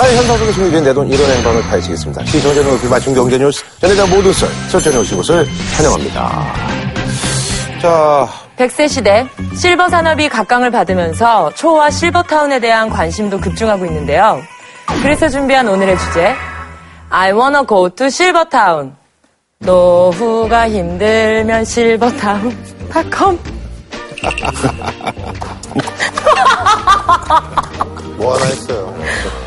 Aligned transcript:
사회 0.00 0.16
현상 0.16 0.38
속에 0.38 0.52
숨겨진 0.52 0.82
내 0.82 0.94
돈 0.94 1.06
이런 1.12 1.30
행방을 1.30 1.60
파헤치겠습니다. 1.60 2.24
시청자 2.24 2.62
눈높이 2.62 2.88
맞춤 2.88 3.12
경제 3.12 3.36
뉴스, 3.36 3.62
전에 3.80 3.92
대한 3.94 4.08
모든 4.08 4.32
썰, 4.32 4.48
설전에 4.70 4.96
오신 4.96 5.18
것을 5.18 5.46
환영합니다. 5.76 6.54
자, 7.82 8.26
100세 8.56 8.88
시대 8.88 9.26
실버 9.54 9.90
산업이 9.90 10.30
각광을 10.30 10.70
받으면서 10.70 11.52
초와 11.54 11.90
실버타운에 11.90 12.60
대한 12.60 12.88
관심도 12.88 13.40
급증하고 13.40 13.84
있는데요. 13.84 14.40
그래서 15.02 15.28
준비한 15.28 15.68
오늘의 15.68 15.98
주제 15.98 16.34
I 17.10 17.32
wanna 17.32 17.66
go 17.66 17.90
to 17.90 18.08
실버타운 18.08 18.94
노후가 19.58 20.70
힘들면 20.70 21.66
실버타운 21.66 22.56
닷컴 22.90 23.38
뭐 28.16 28.34
하나 28.34 28.46
했어요. 28.46 28.94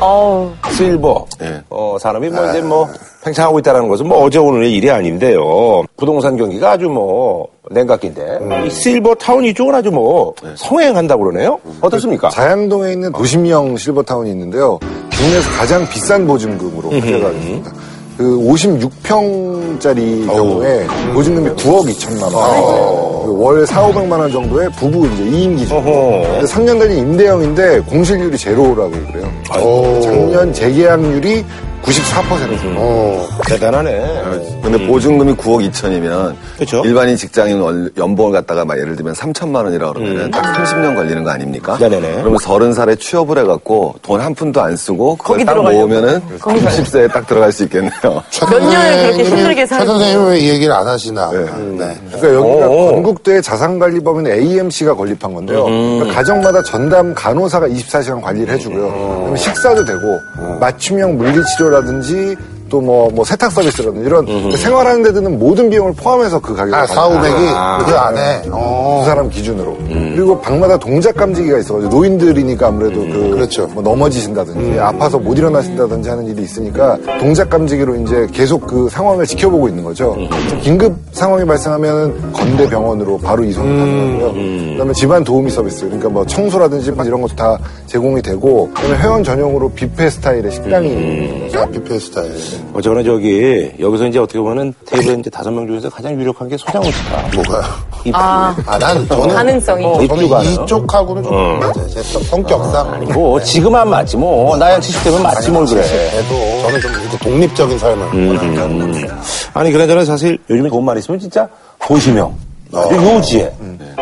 어우 0.04 0.50
실버 0.76 1.26
어, 1.70 1.96
산업이 1.98 2.28
뭐 2.28 2.46
이제 2.50 2.60
뭐 2.60 2.86
팽창하고 3.24 3.58
있다는 3.60 3.88
것은 3.88 4.06
뭐 4.06 4.22
어제 4.22 4.38
오늘의 4.38 4.70
일이 4.74 4.90
아닌데요. 4.90 5.82
부동산 5.96 6.36
경기가 6.36 6.72
아주 6.72 6.90
뭐 6.90 7.48
냉각기인데 7.70 8.66
이 8.66 8.70
실버 8.70 9.14
타운 9.14 9.44
이쪽은 9.44 9.74
아주 9.74 9.90
뭐 9.90 10.34
성행한다고 10.56 11.24
그러네요. 11.24 11.58
어떻습니까? 11.80 12.28
자양동에 12.28 12.92
있는 12.92 13.12
도심형 13.12 13.78
실버 13.78 14.02
타운이 14.02 14.30
있는데요. 14.30 14.78
국내에서 15.16 15.50
가장 15.58 15.88
비싼 15.88 16.26
보증금으로 16.26 16.90
화제가 16.90 17.30
됐습니다. 17.32 17.72
그 18.16 18.22
56평짜리 18.38 20.26
경우에 20.26 20.86
보증금이 21.12 21.50
9억 21.50 21.86
2천만 21.92 22.32
원. 22.32 23.24
그 23.24 23.42
월 23.42 23.66
4, 23.66 23.88
500만 23.88 24.12
원 24.12 24.30
정도의 24.30 24.70
부부 24.72 25.06
이제 25.06 25.24
2인 25.24 25.56
기준. 25.56 25.76
어허. 25.76 26.42
3년 26.46 26.78
단위 26.78 26.98
임대형인데 26.98 27.80
공실률이 27.80 28.38
제로라고 28.38 28.90
그래요. 28.90 30.00
작년 30.02 30.52
재계약률이 30.52 31.44
94%. 31.84 32.74
어, 32.78 33.28
대단하네. 33.46 34.22
근데 34.62 34.86
보증금이 34.86 35.34
9억 35.34 35.70
2천이면 35.70 36.34
그쵸. 36.58 36.82
일반인 36.84 37.14
직장인 37.16 37.60
월- 37.60 37.90
연봉을 37.98 38.32
갖다가 38.32 38.64
막 38.64 38.78
예를 38.78 38.96
들면 38.96 39.12
3천만 39.14 39.64
원이라 39.64 39.92
그러면 39.92 40.30
딱 40.30 40.42
30년 40.56 40.94
걸리는 40.94 41.22
거 41.22 41.30
아닙니까? 41.30 41.76
네네네. 41.78 42.14
그러면 42.22 42.38
30살에 42.38 42.98
취업을 42.98 43.38
해갖고 43.38 43.96
돈 44.02 44.24
한 44.24 44.34
푼도 44.34 44.62
안 44.62 44.74
쓰고 44.74 45.16
그걸 45.16 45.36
거기 45.38 45.44
딱. 45.44 45.54
모으면은 45.62 46.22
30세에 46.38 47.12
딱 47.12 47.26
들어갈 47.26 47.52
수 47.52 47.64
있겠네요. 47.64 47.92
몇 48.02 48.58
년을 48.58 49.02
그렇게 49.02 49.24
힘들게 49.24 49.54
최 49.56 49.66
살고 49.66 49.86
선생님은 49.86 50.26
왜이 50.30 50.48
얘기를 50.48 50.72
안 50.72 50.86
하시나. 50.86 51.30
네. 51.30 51.44
그러니까 51.44 51.94
여기가 52.22 52.68
오. 52.68 52.86
건국대 52.92 53.42
자산관리법인 53.42 54.26
AMC가 54.28 54.94
건립한 54.94 55.34
건데요. 55.34 55.64
그러니까 55.64 56.14
가정마다 56.14 56.62
전담 56.62 57.12
간호사가 57.14 57.68
24시간 57.68 58.22
관리를 58.22 58.54
해주고요. 58.54 58.86
그다음에 59.18 59.36
식사도 59.36 59.84
되고 59.84 60.20
맞춤형 60.60 61.18
물리치료 61.18 61.73
라든지 61.74 62.36
또 62.74 62.80
뭐, 62.80 63.08
뭐 63.08 63.24
세탁 63.24 63.52
서비스라든지 63.52 64.04
이런 64.04 64.26
생활하는 64.56 65.04
데 65.04 65.12
드는 65.12 65.38
모든 65.38 65.70
비용을 65.70 65.92
포함해서 65.92 66.40
그 66.40 66.56
가격을 66.56 66.74
아, 66.74 66.84
4, 66.84 67.08
500이 67.08 67.52
아. 67.54 67.78
그 67.86 67.94
안에. 67.94 68.42
어. 68.50 68.98
두 69.00 69.08
사람 69.08 69.30
기준으로. 69.30 69.76
그리고 69.86 70.40
방마다 70.40 70.76
동작 70.76 71.14
감지기가 71.14 71.58
있어가지고 71.58 71.94
노인들이니까 71.94 72.66
아무래도 72.66 73.00
그 73.02 73.30
그렇죠. 73.30 73.68
뭐 73.68 73.80
넘어지신다든지 73.80 74.80
아파서 74.80 75.20
못 75.20 75.38
일어나신다든지 75.38 76.08
하는 76.08 76.26
일이 76.26 76.42
있으니까 76.42 76.98
동작 77.20 77.48
감지기로 77.48 77.94
이제 77.96 78.26
계속 78.32 78.66
그 78.66 78.88
상황을 78.90 79.24
지켜보고 79.24 79.68
있는 79.68 79.84
거죠. 79.84 80.16
좀 80.48 80.60
긴급 80.60 80.96
상황이 81.12 81.44
발생하면 81.44 82.32
건대 82.32 82.68
병원으로 82.68 83.18
바로 83.18 83.44
이송이 83.44 83.68
가능하고요. 83.68 84.70
그다음에 84.72 84.92
집안 84.94 85.22
도우미 85.22 85.50
서비스 85.50 85.84
그러니까 85.84 86.08
뭐 86.08 86.26
청소라든지 86.26 86.92
이런 87.04 87.20
것도 87.20 87.36
다 87.36 87.56
제공이 87.86 88.22
되고 88.22 88.68
그다음에 88.74 88.98
회원 88.98 89.22
전용으로 89.22 89.70
뷔페 89.70 90.10
스타일의 90.10 90.50
식당이 90.50 91.44
거죠. 91.44 91.52
자, 91.52 91.66
뷔페 91.66 91.98
스타일. 92.00 92.32
어쨌거나 92.72 93.02
저기 93.04 93.70
여기서 93.78 94.06
이제 94.06 94.18
어떻게 94.18 94.38
보면은 94.38 94.72
테이블에 94.86 95.14
이제 95.20 95.30
다섯 95.30 95.50
명 95.50 95.66
중에서 95.66 95.88
가장 95.90 96.18
유력한 96.20 96.48
게 96.48 96.56
소장훈 96.56 96.90
씨다. 96.90 97.22
뭐가요? 97.34 97.62
이아 98.06 98.54
아, 98.66 98.78
난, 98.78 99.06
저는. 99.08 99.28
가능성이 99.34 99.84
어, 99.84 100.06
저는. 100.06 100.42
이쪽하고는 100.64 101.22
좀 101.22 101.32
어. 101.32 101.56
맞아요. 101.58 101.88
제 101.88 102.02
성- 102.02 102.22
성격상. 102.22 103.04
뭐 103.14 103.40
지금 103.40 103.74
안 103.74 103.88
맞지 103.90 104.16
뭐 104.16 104.56
나이 104.56 104.72
한 104.72 104.80
70대면 104.80 105.22
맞지 105.22 105.50
뭘 105.50 105.66
그래. 105.66 105.82
그래도 105.82 106.62
저는 106.62 106.80
좀 106.80 106.90
이렇게 107.02 107.18
독립적인 107.18 107.78
삶을. 107.78 108.28
원하니까. 108.28 109.16
아니 109.54 109.70
그나저나 109.72 110.04
사실 110.04 110.38
요즘에 110.50 110.68
돈만 110.68 110.98
있으면 110.98 111.20
진짜 111.20 111.48
도시명 111.86 112.34
요지에 112.74 113.52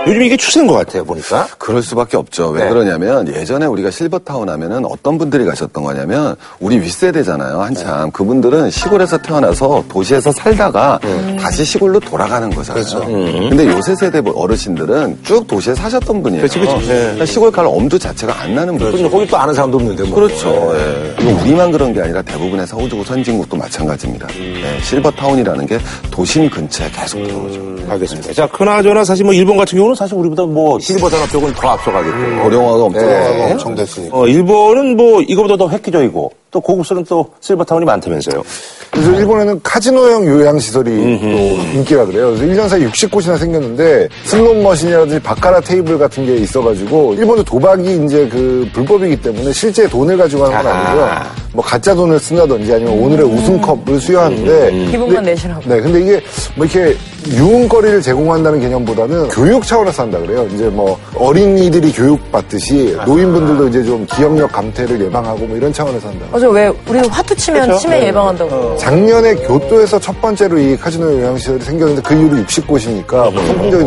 요즘 0.06 0.22
이게 0.22 0.37
추세인 0.37 0.66
것 0.66 0.75
같아요 0.75 1.05
보니까. 1.05 1.47
그럴 1.59 1.81
수밖에 1.81 2.16
없죠. 2.16 2.49
왜 2.49 2.65
네. 2.65 2.71
그러냐면 2.71 3.28
예전에 3.28 3.66
우리가 3.66 3.91
실버타운 3.91 4.49
하면은 4.49 4.84
어떤 4.84 5.16
분들이 5.16 5.44
가셨던 5.44 5.84
거냐면 5.84 6.34
우리 6.59 6.81
윗세대잖아요. 6.81 7.60
한참. 7.60 8.10
그분들은 8.10 8.71
시골에서 8.71 9.19
태어나서 9.19 9.84
도시에서 9.88 10.33
살다가 10.33 10.99
다시 11.38 11.65
시골로 11.65 12.00
돌아가는 12.00 12.50
거잖아요. 12.50 13.05
근데 13.49 13.66
요새 13.66 13.94
세대 13.94 14.21
어르신들은 14.25 15.21
쭉 15.22 15.47
도시에 15.47 15.75
사셨던 15.75 16.22
분이에요. 16.22 16.43
그치, 16.43 16.59
그치. 16.59 16.72
네. 16.89 17.00
그러니까 17.03 17.27
시골 17.27 17.53
갈 17.53 17.66
엄두 17.66 17.97
자체가 17.99 18.41
안 18.41 18.54
나는 18.54 18.78
분이죠. 18.78 18.97
그럼 18.97 19.10
거기 19.10 19.27
또 19.28 19.37
아는 19.37 19.54
사람도 19.54 19.77
없는데 19.77 20.03
뭐. 20.04 20.15
그렇죠. 20.16 20.75
예. 20.75 21.31
우리만 21.31 21.71
그런 21.71 21.93
게 21.93 22.00
아니라 22.00 22.22
대부분의 22.22 22.66
서구지구 22.66 23.04
선진국도 23.04 23.56
마찬가지입니다. 23.56 24.27
예, 24.37 24.81
실버타운이라는 24.83 25.66
게 25.66 25.78
도심 26.10 26.50
근처에 26.50 26.91
계속 26.91 27.22
들어오죠. 27.22 27.72
알겠습니다. 27.89 28.33
자, 28.33 28.49
그 28.50 28.61
나저나 28.64 29.04
사실 29.04 29.24
뭐 29.24 29.32
일본 29.34 29.56
같은 29.56 29.76
경우는 29.76 29.94
사실 29.94 30.16
우리보다 30.16 30.44
뭐 30.44 30.78
실버 30.78 31.08
산업 31.10 31.28
쪽은 31.30 31.52
더 31.54 31.68
앞서가겠고. 31.68 32.42
고령화가 32.42 32.84
엄청 32.84 33.02
도로가 33.02 33.44
엄청 33.52 33.74
됐으니까. 33.74 34.18
어, 34.18 34.26
일본은 34.26 34.96
뭐 34.96 35.20
이거보다 35.22 35.56
더 35.56 35.68
획기적이고 35.68 36.32
또 36.50 36.60
고급스러운 36.60 37.04
또 37.04 37.26
실버타운이 37.40 37.84
많다면서요. 37.86 38.42
그래서 38.92 39.10
일본에는 39.12 39.58
카지노형 39.62 40.26
요양시설이 40.26 40.91
또 41.20 41.38
인기가 41.78 42.04
그래요. 42.04 42.34
그래서 42.36 42.44
1년 42.44 42.69
사이에 42.69 42.86
60곳이나 42.88 43.38
생겼는데 43.38 44.06
슬롯 44.25 44.54
머신이라든지 44.58 45.19
바카라 45.20 45.60
테이블 45.60 45.98
같은 45.98 46.26
게 46.26 46.36
있어가지고 46.36 47.14
일본도 47.14 47.42
도박이 47.42 48.04
이제 48.04 48.28
그 48.30 48.69
불법이기 48.75 49.16
때문에 49.22 49.50
실제 49.53 49.88
돈을 49.88 50.19
가지고 50.19 50.44
하는 50.44 50.62
건 50.62 50.66
아니고요. 50.66 51.10
뭐 51.54 51.64
가짜 51.64 51.94
돈을 51.94 52.19
쓴다든지 52.19 52.70
아니면 52.72 52.98
오늘의 52.98 53.26
우승컵을 53.26 53.98
수여하는데 53.98 54.70
기분만 54.91 55.22
내시라고. 55.24 55.62
네, 55.64 55.80
근데 55.80 56.00
이게 56.00 56.20
뭐 56.54 56.66
이렇게 56.66 56.94
유흥거리를 57.28 58.03
제공한다는 58.03 58.60
개념보다는 58.60 59.28
교육 59.28 59.66
차원에서 59.66 60.03
한다 60.03 60.19
그래요. 60.19 60.47
이제 60.53 60.64
뭐 60.64 60.98
어린이들이 61.14 61.92
교육받듯이 61.92 62.97
노인분들도 63.06 63.69
이제 63.69 63.82
좀 63.84 64.06
기억력 64.06 64.53
감퇴를 64.53 65.00
예방하고 65.00 65.47
뭐 65.47 65.56
이런 65.56 65.72
차원에서 65.72 66.09
한다. 66.09 66.26
맞아 66.30 66.48
왜 66.50 66.70
우리도 66.88 67.09
화투 67.09 67.34
치면 67.36 67.78
치매 67.78 68.06
예방한다고. 68.06 68.76
작년에 68.82 69.37
교토에서 69.37 69.97
첫 70.00 70.20
번째로 70.20 70.59
이 70.59 70.76
카지노 70.76 71.12
요양시설이 71.12 71.60
생겼는데 71.62 72.03
그 72.03 72.15
이후로 72.15 72.43
60곳이니까 72.43 73.32
뭐 73.32 73.47
성공적인. 73.47 73.87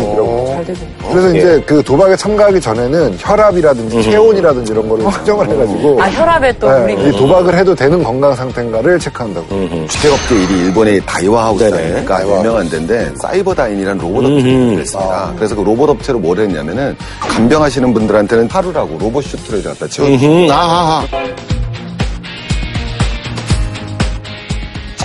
잘 0.56 0.66
되죠. 0.66 0.86
그래서 1.12 1.30
이제 1.36 1.64
그 1.68 1.84
도박에 1.84 2.16
참가하기 2.16 2.62
전에는 2.62 3.16
혈압이라든지 3.20 4.04
체온이라든지 4.04 4.72
이런 4.72 4.88
거를 4.88 5.12
측정을 5.12 5.50
해가지고 5.50 6.02
아 6.02 6.10
혈압에 6.10 6.58
또 6.60 6.72
네, 6.72 6.94
우리 6.96 7.10
이 7.10 7.12
도박을 7.12 7.58
해도 7.58 7.76
되는 7.76 8.02
건강 8.02 8.34
상태인가를 8.36 8.98
체크한다고. 8.98 9.48
주택업계 9.90 10.36
1위 10.36 10.66
일본의 10.68 11.02
다이와 11.06 11.54
네네. 11.58 11.72
하우스니까 11.82 12.40
유명한 12.40 12.70
데인데 12.70 13.12
사이버다인이라는 13.22 13.98
로봇 14.02 14.24
업체를 14.24 14.80
했습니다. 14.80 15.34
그래서 15.36 15.56
그 15.58 15.62
로봇 15.62 15.90
업체로 15.90 16.20
뭘 16.20 16.40
했냐면은 16.40 16.96
간병하시는 17.20 17.94
분들한테는 17.94 18.48
하루라고 18.50 18.98
로봇 18.98 19.26
슈트를 19.26 19.62
갖다 19.62 19.86
채워 19.88 20.08
음, 20.08 20.48
아 20.52 21.06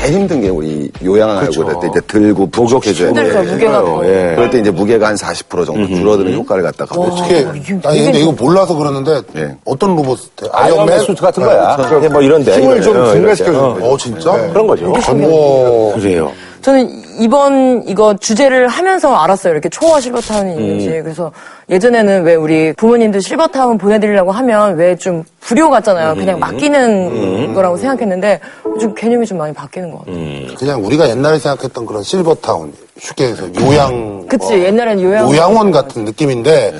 제일 0.01 0.15
힘든 0.15 0.41
게 0.41 0.49
우리 0.49 0.91
요양하고 1.05 1.51
그럴 1.53 1.79
때 1.81 1.89
이제 1.89 2.01
들고 2.07 2.49
부족해줘야 2.51 3.09
힘들죠, 3.09 3.43
무게가 3.43 3.81
더. 3.83 4.07
예. 4.07 4.35
그럴 4.35 4.51
때 4.51 4.59
이제 4.61 4.71
무게가 4.71 5.09
한 5.09 5.15
40% 5.15 5.67
정도 5.67 5.87
줄어드는 5.89 6.33
효과를 6.35 6.63
갖다가 6.63 6.99
어떻게, 6.99 7.43
나 7.45 7.53
근데 7.53 8.21
이거 8.21 8.33
몰라서 8.33 8.75
그러는데, 8.75 9.21
예. 9.37 9.57
어떤 9.65 9.95
로봇? 9.97 10.19
아이언맨 10.53 11.01
수트 11.01 11.21
같은 11.21 11.43
거야. 11.43 11.77
예, 12.03 12.09
뭐 12.09 12.23
이런데. 12.23 12.61
힘을 12.61 12.81
좀 12.81 12.97
어, 12.97 13.13
증가시켜주는. 13.13 13.75
거죠. 13.75 13.85
어, 13.87 13.97
진짜? 13.97 14.33
그런 14.49 14.67
거죠. 14.67 14.93
오. 15.13 15.93
그래요. 15.95 16.33
저는 16.63 16.91
이번 17.21 17.85
이거 17.87 18.15
주제를 18.17 18.69
하면서 18.69 19.15
알았어요. 19.15 19.53
이렇게 19.53 19.69
초화 19.69 20.01
실버타운이 20.01 20.53
있는지. 20.53 20.89
그래서 21.03 21.33
예전에는 21.71 22.25
왜 22.25 22.35
우리 22.35 22.73
부모님들 22.73 23.21
실버타운 23.21 23.79
보내드리려고 23.79 24.33
하면 24.33 24.77
왜 24.77 24.97
좀 24.97 25.23
불효 25.41 25.71
같잖아요. 25.71 26.15
그냥 26.17 26.39
맡기는 26.39 27.55
거라고 27.55 27.77
생각했는데 27.77 28.41
요즘 28.67 28.95
개념이 28.95 29.25
좀 29.27 29.39
많이 29.39 29.55
바뀌는 29.55 29.91
것 29.91 29.99
같아요. 30.01 30.17
그냥 30.59 30.85
우리가 30.85 31.09
옛날에 31.09 31.39
생각했던 31.39 31.87
그런 31.87 32.03
실버타운. 32.03 32.73
쉽게 33.01 33.29
해서 33.29 33.45
요양 33.63 34.27
그치, 34.29 34.57
뭐 34.57 34.59
옛날엔 34.67 35.01
요양- 35.01 35.31
요양원 35.31 35.71
같은 35.73 36.05
느낌인데 36.05 36.75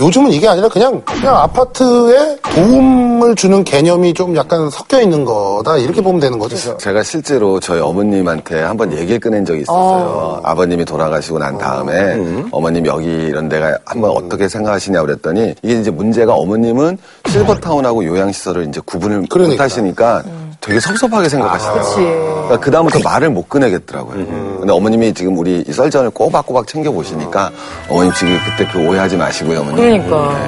요즘은 0.00 0.30
이게 0.30 0.48
아니라 0.48 0.68
그냥 0.70 1.02
그냥 1.04 1.36
아파트에 1.36 2.38
도움을 2.54 3.34
주는 3.34 3.62
개념이 3.62 4.14
좀 4.14 4.34
약간 4.36 4.70
섞여 4.70 5.02
있는 5.02 5.26
거다 5.26 5.76
이렇게 5.76 6.00
보면 6.00 6.18
되는 6.18 6.38
거죠. 6.38 6.78
제가 6.78 7.02
실제로 7.02 7.60
저희 7.60 7.80
어머님한테 7.80 8.62
한번 8.62 8.90
얘기를 8.96 9.20
꺼낸 9.20 9.44
적이 9.44 9.60
있었어요. 9.62 10.40
아버님이 10.44 10.86
돌아가시고 10.86 11.38
난 11.38 11.58
다음에 11.58 12.18
어머님 12.52 12.86
여기 12.86 13.04
이런 13.08 13.50
데가 13.50 13.76
한번 13.84 14.12
어 14.12 14.14
떻게 14.36 14.48
생각하시냐 14.48 15.00
그랬더니 15.00 15.54
이게 15.62 15.80
이제 15.80 15.90
문제가 15.90 16.34
어머님은 16.34 16.98
실버타운하고 17.26 18.04
요양시설을 18.04 18.68
이제 18.68 18.80
구분을 18.84 19.20
못 19.20 19.28
그러니까. 19.30 19.64
하시니까 19.64 20.22
되게 20.60 20.78
섭섭하게 20.78 21.28
생각하시더라고요. 21.28 21.94
그러니까 21.96 22.60
그다음부터 22.60 22.98
말을 23.02 23.30
못 23.30 23.48
꺼내겠더라고요. 23.48 24.58
근데 24.60 24.72
어머님이 24.72 25.14
지금 25.14 25.38
우리 25.38 25.64
이 25.66 25.72
썰전을 25.72 26.10
꼬박꼬박 26.10 26.66
챙겨보시니까 26.66 27.50
어머님 27.88 28.12
지금 28.12 28.38
그때 28.44 28.70
그 28.70 28.86
오해하지 28.86 29.16
마시고요, 29.16 29.60
어머님. 29.60 29.76
그러니까. 29.76 30.38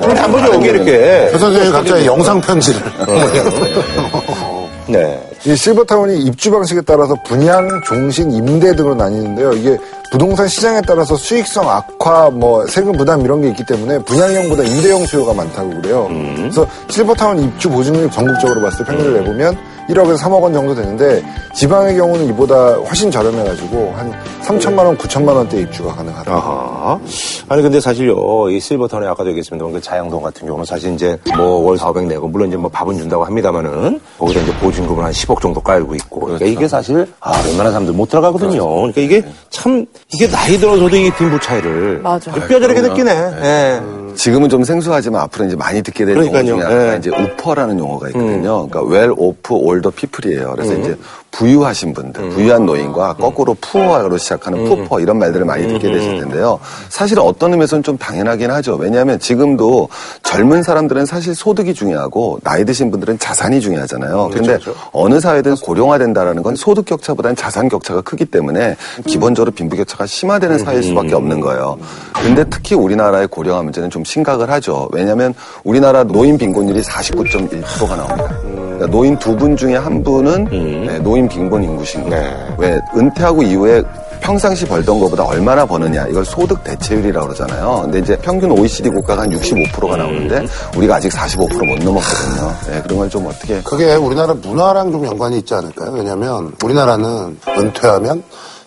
근데 0.00 0.20
한번 0.20 0.54
여기 0.54 0.68
이렇게. 0.68 1.28
그 1.32 1.38
선생님이 1.38 1.72
갑자기 1.72 2.06
영상 2.06 2.40
편지를 2.40 2.80
네. 4.88 5.22
이 5.44 5.54
실버타운이 5.56 6.20
입주 6.20 6.50
방식에 6.50 6.80
따라서 6.82 7.14
분양, 7.24 7.80
종신, 7.84 8.30
임대 8.32 8.74
등으로 8.74 8.94
나뉘는데요. 8.94 9.52
이게 9.52 9.78
부동산 10.10 10.48
시장에 10.48 10.80
따라서 10.86 11.14
수익성 11.16 11.68
악화, 11.68 12.30
뭐 12.30 12.66
세금 12.66 12.92
부담 12.92 13.20
이런 13.20 13.40
게 13.42 13.48
있기 13.50 13.64
때문에 13.64 13.98
분양형보다 14.00 14.64
임대형 14.64 15.06
수요가 15.06 15.32
많다고 15.32 15.70
그래요. 15.80 16.08
그래서 16.36 16.66
실버타운 16.88 17.38
입주 17.44 17.70
보증률 17.70 18.10
전국적으로 18.10 18.60
봤을 18.62 18.84
때 18.84 18.90
평균을 18.90 19.14
내보면 19.20 19.56
1억에서 19.88 20.18
3억 20.18 20.40
원 20.40 20.52
정도 20.52 20.72
되는데 20.74 21.20
지방의 21.54 21.96
경우는 21.96 22.26
이보다 22.28 22.74
훨씬 22.74 23.10
저렴해가지고 23.10 23.92
한 23.96 24.12
3천만 24.42 24.84
원, 24.84 24.96
9천만 24.96 25.34
원대 25.34 25.60
입주가 25.60 25.92
가능하다. 25.94 26.32
아하. 26.32 27.00
아니 27.48 27.62
근데 27.62 27.80
사실요 27.80 28.48
이 28.50 28.60
실버타운에 28.60 29.06
아까도 29.08 29.30
얘기했습니다만 29.30 29.74
그 29.74 29.80
자양동 29.80 30.22
같은 30.22 30.46
경우는 30.46 30.64
사실 30.64 30.92
이제 30.94 31.16
뭐 31.36 31.60
월 31.60 31.76
400 31.76 32.04
내고 32.06 32.28
물론 32.28 32.48
이제 32.48 32.56
뭐 32.56 32.70
밥은 32.70 32.98
준다고 32.98 33.24
합니다만은 33.24 34.00
거기다 34.18 34.40
이제 34.40 34.52
보증금을 34.58 35.04
한 35.04 35.12
10억 35.12 35.40
정도 35.40 35.60
깔고 35.60 35.94
있고 35.96 36.20
그러니까 36.20 36.46
이게 36.46 36.68
사실 36.68 37.06
아 37.20 37.32
웬만한 37.46 37.72
사람들 37.72 37.92
못 37.94 38.08
들어가거든요. 38.08 38.64
그러니까 38.64 39.00
이게 39.00 39.24
참 39.50 39.84
이게 40.12 40.28
나이 40.28 40.58
들어서도 40.58 40.96
이 40.96 41.10
빈부 41.12 41.38
차이를 41.38 42.00
맞아. 42.02 42.32
뼈저리게 42.32 42.80
느끼네. 42.80 43.10
예. 43.12 43.80
지금은 44.20 44.50
좀 44.50 44.64
생소하지만 44.64 45.22
앞으로 45.22 45.46
이제 45.46 45.56
많이 45.56 45.80
듣게 45.80 46.04
될 46.04 46.14
용어. 46.14 46.42
중에 46.42 46.60
하나가 46.60 46.92
예. 46.92 46.98
이제 46.98 47.08
우퍼라는 47.08 47.78
용어가 47.78 48.08
있거든요. 48.08 48.68
그러니까 48.68 48.94
well 48.94 49.14
off 49.16 49.54
older 49.54 49.90
people이에요. 49.90 50.52
그래서 50.54 50.74
이제 50.74 50.94
부유하신 51.30 51.94
분들, 51.94 52.30
부유한 52.30 52.66
노인과 52.66 53.14
거꾸로 53.14 53.56
푸어로 53.60 54.18
시작하는 54.18 54.64
푸퍼 54.64 55.00
이런 55.00 55.18
말들을 55.18 55.46
많이 55.46 55.66
듣게 55.68 55.90
되실 55.90 56.18
텐데요. 56.18 56.58
사실 56.88 57.18
어떤 57.20 57.52
의미에서는 57.52 57.82
좀 57.82 57.96
당연하긴 57.96 58.50
하죠. 58.50 58.74
왜냐하면 58.74 59.18
지금도 59.18 59.88
젊은 60.22 60.62
사람들은 60.62 61.06
사실 61.06 61.34
소득이 61.34 61.72
중요하고 61.72 62.40
나이 62.42 62.64
드신 62.64 62.90
분들은 62.90 63.20
자산이 63.20 63.60
중요하잖아요. 63.60 64.30
근데 64.32 64.58
어느 64.92 65.20
사회든 65.20 65.54
고령화된다라는 65.56 66.42
건 66.42 66.56
소득 66.56 66.84
격차보다는 66.84 67.36
자산 67.36 67.68
격차가 67.68 68.00
크기 68.00 68.24
때문에 68.24 68.76
기본적으로 69.06 69.52
빈부 69.52 69.76
격차가 69.76 70.06
심화되는 70.06 70.58
사회일 70.58 70.82
수밖에 70.82 71.14
없는 71.14 71.40
거예요. 71.40 71.78
근데 72.12 72.44
특히 72.50 72.74
우리나라의 72.74 73.28
고령화 73.28 73.62
문제는 73.62 73.88
좀 73.88 74.02
심각을 74.10 74.50
하죠. 74.50 74.88
왜냐하면 74.92 75.32
우리나라 75.64 76.02
노인 76.04 76.36
빈곤율이 76.36 76.82
49.1%가 76.82 77.96
나옵니다. 77.96 78.36
그러니까 78.42 78.86
노인 78.88 79.18
두 79.18 79.36
분 79.36 79.56
중에 79.56 79.76
한 79.76 80.02
분은 80.02 80.44
네, 80.86 80.98
노인 80.98 81.28
빈곤 81.28 81.62
인구신 81.64 82.08
거예요. 82.10 82.22
네. 82.30 82.54
왜 82.58 82.80
은퇴하고 82.96 83.42
이후에 83.42 83.82
평상시 84.20 84.66
벌던 84.66 85.00
것보다 85.00 85.24
얼마나 85.24 85.64
버느냐 85.64 86.06
이걸 86.08 86.24
소득 86.26 86.62
대체율이라고 86.62 87.28
그러잖아요. 87.28 87.80
근데 87.84 88.00
이제 88.00 88.16
평균 88.18 88.50
OECD 88.50 88.90
국가가 88.90 89.22
한 89.22 89.30
65%가 89.30 89.96
나오는데 89.96 90.46
우리가 90.76 90.96
아직 90.96 91.10
45%못 91.12 91.78
넘었거든요. 91.82 92.54
네, 92.68 92.82
그런 92.82 92.98
걸 92.98 93.08
좀 93.10 93.26
어떻게 93.26 93.62
그게 93.62 93.94
우리나라 93.94 94.34
문화랑 94.34 94.92
좀 94.92 95.06
연관이 95.06 95.38
있지 95.38 95.54
않을까요? 95.54 95.92
왜냐하면 95.92 96.52
우리나라는 96.62 97.38
은퇴하면 97.48 98.22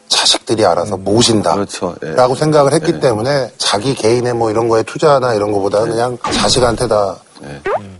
자식들이 0.07 0.65
알아서 0.65 0.97
모신다. 0.97 1.53
그렇죠. 1.53 1.95
예. 2.03 2.11
라고 2.11 2.35
생각을 2.35 2.73
했기 2.73 2.99
때문에 2.99 3.51
자기 3.57 3.95
개인의 3.95 4.33
뭐 4.33 4.51
이런 4.51 4.69
거에 4.69 4.83
투자나 4.83 5.33
이런 5.33 5.51
거보다 5.51 5.81
그냥 5.81 6.17
자식한테 6.23 6.87
다 6.87 7.17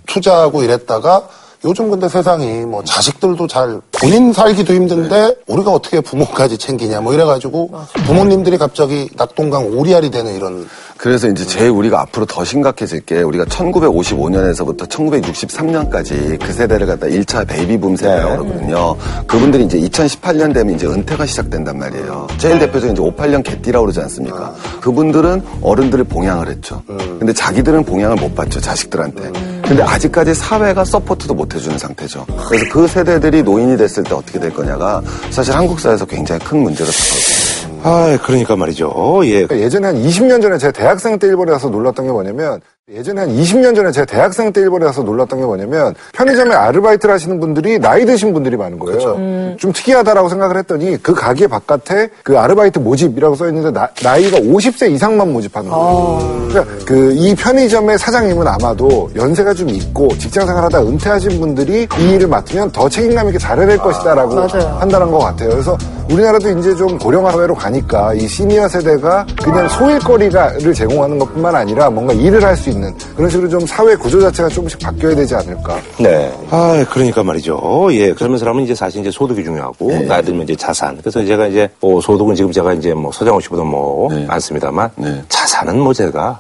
투자하고 0.08 0.64
이랬다가 0.64 1.28
요즘 1.66 1.90
근데 1.90 2.10
세상이 2.10 2.66
뭐 2.66 2.84
자식들도 2.84 3.48
잘 3.48 3.80
본인 3.92 4.34
살기도 4.34 4.74
힘든데 4.74 5.36
우리가 5.48 5.72
어떻게 5.72 6.02
부모까지 6.02 6.58
챙기냐 6.58 7.00
뭐 7.00 7.14
이래가지고 7.14 7.72
부모님들이 8.06 8.58
갑자기 8.58 9.10
낙동강 9.16 9.68
오리알이 9.68 10.12
되는 10.12 10.36
이런 10.36 10.68
그래서 10.98 11.28
이제 11.28 11.46
제일 11.46 11.70
우리가 11.70 12.02
앞으로 12.02 12.26
더 12.26 12.44
심각해질 12.46 13.02
게 13.02 13.22
우리가 13.22 13.46
1955년에서부터 13.46 14.88
1963년까지 14.88 16.40
그 16.40 16.54
세대를 16.54 16.86
갖다 16.88 17.08
1차 17.08 17.48
베이비붐 17.48 17.96
세대라고 17.96 18.44
그러거든요. 18.44 18.96
그분들이 19.28 19.66
이제 19.66 19.80
2018년 19.80 20.54
되면 20.54 20.76
이제 20.76 20.86
은퇴가 20.86 21.26
시작된단 21.26 21.78
말이에요. 21.78 22.28
제일 22.38 22.60
대표적인 22.60 22.94
이제 22.94 23.02
58년 23.02 23.44
개띠라고 23.44 23.86
그러지 23.86 24.00
않습니까? 24.02 24.54
그분들은 24.82 25.44
어른들을 25.62 26.04
봉양을 26.06 26.48
했죠. 26.50 26.82
근데 26.88 27.34
자기들은 27.34 27.84
봉양을 27.84 28.18
못 28.18 28.34
받죠, 28.36 28.62
자식들한테. 28.62 29.53
근데 29.64 29.82
아직까지 29.82 30.34
사회가 30.34 30.84
support도 30.84 31.34
못 31.34 31.56
해주는 31.56 31.78
상태죠. 31.78 32.26
그래서 32.48 32.66
그 32.72 32.88
세대들이 32.88 33.44
노인이 33.44 33.78
됐을 33.78 34.04
때 34.04 34.14
어떻게 34.14 34.40
될 34.40 34.54
거냐가 34.54 35.02
사실 35.32 35.56
한국 35.56 35.80
사회에서 35.80 36.06
굉장히 36.06 36.44
큰 36.44 36.60
문제가 36.60 36.90
되거든요. 36.92 37.82
아 37.84 38.18
그러니까 38.24 38.56
말이죠. 38.56 39.22
예. 39.26 39.46
그러니까 39.46 39.60
예전에 39.60 39.88
한 39.88 39.96
20년 39.96 40.42
전에 40.42 40.58
제가 40.58 40.72
대학생 40.72 41.18
때 41.18 41.28
일본에 41.28 41.52
가서 41.52 41.70
놀랐던 41.70 42.06
게 42.06 42.12
뭐냐면 42.12 42.62
예전에 42.92 43.22
한 43.22 43.30
20년 43.30 43.74
전에 43.74 43.94
제가 43.94 44.04
대학생 44.06 44.52
때 44.52 44.60
일본에 44.60 44.84
가서 44.86 45.04
놀랐던 45.04 45.40
게 45.40 45.46
뭐냐면 45.46 45.96
편의점에 46.12 46.54
아르바이트를 46.54 47.16
하시는 47.16 47.40
분들이 47.40 47.80
나이 47.80 48.06
드신 48.06 48.34
분들이 48.34 48.58
많은 48.58 48.78
거예요. 48.78 49.56
좀 49.58 49.72
특이하다라고 49.72 50.28
생각을 50.28 50.58
했더니 50.58 51.02
그 51.02 51.14
가게 51.14 51.48
바깥에 51.48 52.10
그 52.24 52.38
아르바이트 52.38 52.80
모집이라고 52.80 53.36
써 53.36 53.48
있는데 53.48 53.72
나, 53.72 54.18
이가 54.18 54.38
50세 54.38 54.92
이상만 54.92 55.32
모집하는 55.32 55.70
거예요. 55.72 56.48
그러니까 56.50 56.86
그 56.86 57.14
이 57.14 57.34
편의점의 57.36 57.98
사장님은 57.98 58.46
아마도 58.46 59.10
연세가 59.16 59.54
좀 59.54 59.70
있고 59.70 60.10
직장 60.18 60.46
생활하다 60.46 60.82
은퇴하신 60.82 61.40
분들이 61.40 61.88
이 61.98 62.12
일을 62.12 62.28
맡으면 62.28 62.70
더 62.74 62.90
책임감 62.90 63.28
있게 63.28 63.38
잘해낼 63.40 63.78
것이다라고 63.78 64.36
맞아요. 64.36 64.78
판단한 64.80 65.10
것 65.10 65.20
같아요. 65.20 65.52
그래서 65.52 65.78
우리나라도 66.10 66.60
이제 66.60 66.76
좀 66.76 66.98
고령화 66.98 67.32
사회로 67.32 67.56
가니까 67.56 68.14
이 68.14 68.28
시니어 68.28 68.68
세대가 68.68 69.26
그냥 69.42 69.68
소일거리를 69.70 70.74
제공하는 70.74 71.18
것뿐만 71.20 71.56
아니라 71.56 71.90
뭔가 71.90 72.14
일을 72.14 72.44
할 72.44 72.54
수 72.54 72.70
있는 72.70 72.96
그런 73.16 73.30
식으로 73.30 73.50
좀 73.50 73.66
사회 73.66 73.96
구조 73.96 74.22
자체가 74.22 74.48
조금씩 74.50 74.80
바뀌어야 74.80 75.16
되지 75.16 75.34
않을까. 75.36 75.76
네. 75.98 76.32
아, 76.52 76.86
그러니까 76.92 77.24
말이죠. 77.24 77.88
예. 77.92 78.14
그러면 78.14 78.38
사람은 78.38 78.64
이제 78.64 78.76
사실 78.76 79.02
이제 79.02 79.10
소득이 79.10 79.44
중요하고, 79.44 79.92
나이 80.08 80.24
들면 80.24 80.44
이제 80.44 80.56
자산. 80.56 80.96
그래서 80.98 81.26
제가 81.26 81.48
이제, 81.48 81.68
뭐, 81.80 82.00
소득은 82.00 82.36
지금 82.36 82.52
제가 82.52 82.74
이제 82.74 82.94
뭐, 82.94 83.12
서장호 83.12 83.40
씨보다 83.42 83.64
뭐, 83.64 84.14
네. 84.14 84.24
많습니다만, 84.26 84.90
네. 84.98 85.24
자산은 85.30 85.80
뭐 85.80 85.92
제가, 85.94 86.38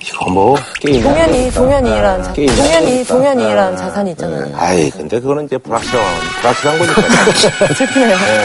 이거 0.00 0.30
뭐, 0.30 0.56
게임. 0.80 1.02
동현이, 1.02 1.50
동현이란, 1.50 2.22
자, 2.22 2.32
게임. 2.32 2.48
동현이, 2.54 3.04
동현이란 3.04 3.76
자산이 3.76 4.10
있잖아요. 4.12 4.54
아이, 4.56 4.88
근데 4.90 5.20
그거는 5.20 5.46
이제 5.46 5.58
불확실한, 5.58 6.06
불확실한 6.40 6.78
거니까. 6.78 7.02
슬프네요. 7.74 8.16
I 8.16 8.38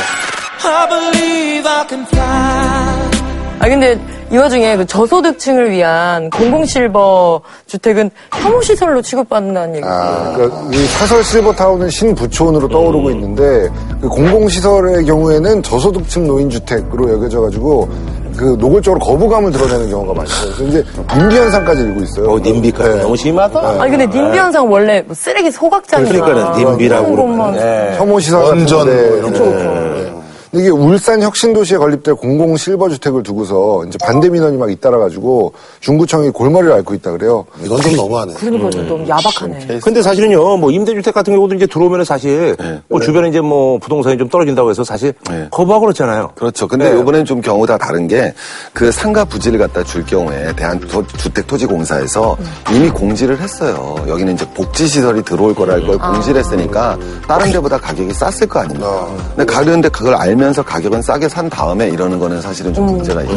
believe 0.90 1.68
I 1.68 1.86
can 1.88 2.06
fly. 2.06 3.28
아 3.60 3.68
근데 3.68 4.00
이 4.32 4.38
와중에 4.38 4.76
그 4.78 4.86
저소득층을 4.86 5.72
위한 5.72 6.30
공공실버 6.30 7.42
주택은 7.66 8.12
혐오시설로 8.34 9.02
취급받는다는 9.02 9.76
얘기. 9.78 9.86
아, 9.88 10.34
그러니까 10.36 10.62
이 10.74 10.86
사설 10.88 11.24
실버타운은 11.24 11.90
신부촌으로 11.90 12.68
떠오르고 12.68 13.10
있는데 13.12 13.70
그 14.02 14.10
공공시설의 14.10 15.06
경우에는 15.06 15.64
저소득층 15.64 16.28
노인주택으로 16.28 17.14
여겨져가지고 17.14 17.90
그 18.38 18.56
노골적으로 18.60 19.00
거부감을 19.00 19.52
드러내는 19.52 19.90
경우가 19.90 20.14
많죠. 20.14 20.34
그래서 20.44 20.64
이제 20.66 20.86
임기 21.20 21.38
현상까지 21.38 21.82
일고 21.82 22.04
있어요. 22.04 22.30
어, 22.30 22.40
님비까지 22.40 22.96
네. 22.96 23.02
너무 23.02 23.16
심하다. 23.16 23.60
아니 23.82 23.90
근데 23.98 24.06
님비 24.06 24.38
현상 24.38 24.72
원래 24.72 25.02
뭐 25.02 25.16
쓰레기 25.16 25.50
소각장이나 25.50 26.10
그러니까는 26.12 26.66
님비라고 26.66 27.16
그러는. 27.16 27.56
예. 27.60 27.98
혐오 27.98 28.20
시설 28.20 28.44
원전 28.44 28.86
같은데. 28.86 29.64
네. 29.64 30.17
이게 30.58 30.70
울산 30.70 31.22
혁신도시에 31.22 31.78
건립될 31.78 32.16
공공 32.16 32.58
실버주택을 32.58 33.24
두고서 33.24 33.84
이제 33.88 33.98
반대 34.02 34.30
민원이 34.30 34.58
막 34.58 34.72
잇따라가지고 34.72 35.54
중구청이 35.80 36.32
골머리를 36.32 36.74
앓고 36.74 36.94
있다 36.96 37.12
그래요. 37.12 37.46
이건 37.64 37.82
좀 37.82 37.96
너무하네. 37.96 38.34
그러니까 38.34 38.70
좀 38.70 38.88
너무 38.88 39.08
야박하네. 39.08 39.80
근데 39.84 40.02
사실은요, 40.02 40.58
뭐 40.58 40.72
임대주택 40.72 41.14
같은 41.14 41.34
경우도 41.34 41.56
이제 41.56 41.68
들어오면 41.68 42.04
사실 42.06 42.56
뭐 42.90 43.00
주변에 43.00 43.30
이제 43.30 43.42
뭐 43.42 43.78
부동산이 43.80 44.18
좀 44.18 44.30
떨어진다고 44.30 44.70
해서 44.70 44.84
사실 44.84 45.14
네. 45.30 45.48
거부하고 45.52 45.86
그렇잖아요. 45.86 46.32
그렇죠. 46.36 46.68
근데 46.68 46.92
네. 46.94 47.00
이번엔 47.00 47.26
좀 47.26 47.42
경우가 47.42 47.78
다른 47.78 48.08
게 48.08 48.34
그 48.74 48.92
상가 48.92 49.26
부지를 49.26 49.60
갖다 49.60 49.84
줄 49.84 50.06
경우에 50.06 50.54
대한주택토지공사에서 50.56 52.38
이미 52.72 52.90
공지를 52.90 53.40
했어요. 53.40 53.96
여기는 54.08 54.34
이제 54.34 54.46
복지시설이 54.54 55.24
들어올 55.24 55.56
거라는 55.56 55.88
걸 55.88 55.98
공지를 55.98 56.40
했으니까 56.40 56.98
다른 57.28 57.52
데보다 57.52 57.78
가격이 57.78 58.14
쌌을 58.14 58.48
거 58.48 58.60
아닙니까. 58.60 59.08
근데 59.36 59.46
가려는데 59.52 59.90
그걸 59.90 60.16
알면 60.16 60.47
알면서 60.48 60.64
가격은 60.64 61.02
싸게 61.02 61.30
산 61.30 61.50
다음에 61.50 61.90
이러는 61.90 62.20
거는 62.20 62.42
사실은 62.42 62.74
좀 62.74 62.86
문제가 62.86 63.22
있죠. 63.24 63.36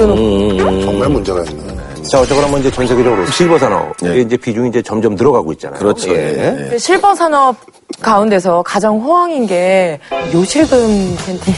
정말 0.84 1.08
문제가 1.08 1.42
있네. 1.44 1.76
자, 2.08 2.20
어쨌거나 2.20 2.48
뭐 2.48 2.58
이제 2.58 2.70
전 2.70 2.86
세계적으로 2.86 3.26
실버 3.26 3.58
산업 3.58 3.92
예. 4.04 4.20
이제 4.20 4.36
비중이 4.36 4.68
이제 4.68 4.80
점점 4.82 5.14
늘어가고 5.14 5.52
있잖아요. 5.52 5.78
그렇죠. 5.78 6.10
예. 6.10 6.68
그 6.70 6.78
실버 6.78 7.14
산업 7.14 7.56
가운데서 8.00 8.62
가장 8.62 8.98
호황인 8.98 9.46
게 9.46 9.98
요실금 10.32 11.16
팬티. 11.26 11.54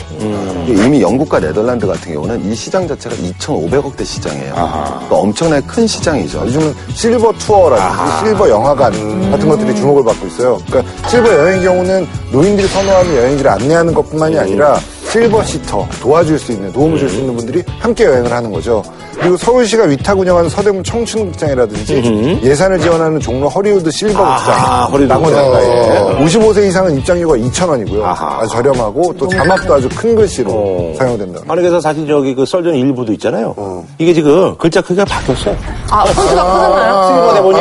이미 0.66 1.00
영국과 1.00 1.38
네덜란드 1.38 1.86
같은 1.86 2.12
경우는 2.14 2.44
이 2.50 2.54
시장 2.54 2.88
자체가 2.88 3.14
2,500억대 3.14 4.04
시장이에요. 4.04 4.52
그러니까 4.54 5.08
엄청나게 5.10 5.66
큰 5.66 5.86
시장이죠. 5.86 6.40
요즘은 6.46 6.74
실버 6.94 7.32
투어라든지 7.38 8.24
실버 8.24 8.48
영화관 8.48 9.30
같은 9.30 9.48
것들이 9.48 9.76
주목을 9.76 10.04
받고 10.04 10.26
있어요. 10.26 10.58
그러니까 10.66 11.08
실버 11.08 11.32
여행의 11.32 11.62
경우는 11.62 12.06
노인들이 12.32 12.66
선호하는 12.66 13.16
여행지를 13.16 13.50
안내하는 13.50 13.94
것뿐만이 13.94 14.38
아니라 14.38 14.78
silver 15.12 15.44
sitter 15.44 15.86
도와줄 16.00 16.38
수 16.38 16.52
있는 16.52 16.72
도움을 16.72 16.98
줄 16.98 17.06
수 17.10 17.16
있는 17.18 17.36
분들이 17.36 17.62
함께 17.80 18.04
여행을 18.06 18.32
하는 18.32 18.50
거죠. 18.50 18.82
그리고 19.20 19.36
서울시가 19.36 19.84
위탁 19.84 20.18
운영하는 20.18 20.48
서대문 20.48 20.82
청춘극장이라든지 20.82 22.40
예산을 22.42 22.80
지원하는 22.80 23.20
종로 23.20 23.46
허리우드 23.46 23.90
실버 23.90 24.24
아하, 24.24 24.86
극장 24.86 24.92
허리우드 24.92 25.12
낙원 25.12 25.24
극장. 25.26 25.44
상가에 25.52 26.24
55세 26.24 26.66
이상은 26.68 26.96
입장료가 26.96 27.36
2,000원이고요. 27.36 28.02
아하. 28.02 28.38
아주 28.40 28.52
저렴하고 28.52 29.14
또 29.18 29.28
자막도 29.28 29.74
아주 29.74 29.86
큰 29.94 30.16
글씨로 30.16 30.50
어. 30.50 30.94
사용된다. 30.96 31.40
아니 31.46 31.60
그래서 31.60 31.78
사실 31.78 32.06
저기 32.06 32.34
그 32.34 32.46
썰전 32.46 32.74
일부도 32.74 33.12
있잖아요. 33.12 33.54
이게 33.98 34.14
지금 34.14 34.56
글자 34.56 34.80
크기가 34.80 35.04
바뀌었어요. 35.04 35.54
아, 35.90 36.04
폰트가 36.04 36.42
커졌나요? 36.42 37.06
실버 37.08 37.34
대본이 37.34 37.58